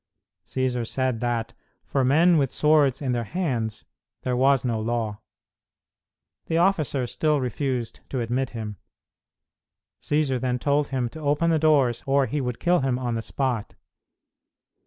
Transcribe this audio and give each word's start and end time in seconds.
Cćsar 0.47 0.87
said 0.87 1.19
that, 1.19 1.53
for 1.85 2.03
men 2.03 2.39
with 2.39 2.49
swords 2.49 3.03
in 3.03 3.11
their 3.11 3.23
hands, 3.25 3.85
there 4.23 4.35
was 4.35 4.65
no 4.65 4.79
law. 4.79 5.19
The 6.47 6.57
officer 6.57 7.05
still 7.05 7.39
refused 7.39 7.99
to 8.09 8.19
admit 8.19 8.49
him. 8.49 8.77
Cćsar 10.01 10.41
then 10.41 10.57
told 10.57 10.87
him 10.87 11.07
to 11.09 11.19
open 11.19 11.51
the 11.51 11.59
doors 11.59 12.01
or 12.07 12.25
he 12.25 12.41
would 12.41 12.59
kill 12.59 12.79
him 12.79 12.97
on 12.97 13.13
the 13.13 13.21
spot. 13.21 13.75